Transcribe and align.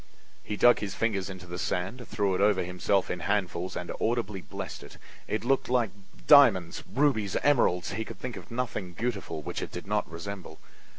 He 0.41 0.55
dug 0.57 0.79
his 0.79 0.95
fingers 0.95 1.29
into 1.29 1.45
the 1.45 1.59
sand, 1.59 2.07
threw 2.07 2.33
it 2.33 2.41
over 2.41 2.63
himself 2.63 3.11
in 3.11 3.19
handfuls 3.19 3.75
and 3.75 3.91
audibly 4.01 4.41
blessed 4.41 4.81
it. 4.81 4.97
It 5.27 5.45
looked 5.45 5.69
like 5.69 5.91
diamonds, 6.25 6.81
rubies, 6.91 7.35
emeralds; 7.43 7.91
he 7.91 8.03
could 8.03 8.17
think 8.19 8.35
of 8.35 8.49
nothing 8.49 8.93
beautiful 8.93 9.43
which 9.43 9.61
it 9.61 9.71
did 9.71 9.85
not 9.85 10.09
resemble. 10.09 10.59